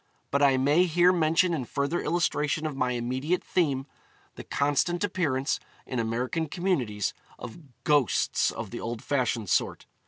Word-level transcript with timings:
But 0.31 0.41
I 0.41 0.57
may 0.57 0.85
here 0.85 1.13
mention 1.13 1.53
in 1.53 1.63
further 1.63 2.01
illustration 2.01 2.65
of 2.65 2.75
my 2.75 2.93
immediate 2.93 3.43
theme, 3.43 3.85
the 4.33 4.43
constant 4.43 5.03
appearance, 5.03 5.59
in 5.85 5.99
American 5.99 6.47
communities, 6.49 7.13
of 7.37 7.59
ghosts 7.83 8.49
of 8.49 8.71
the 8.71 8.79
old 8.81 9.03
fashioned 9.03 9.51
sort. 9.51 9.85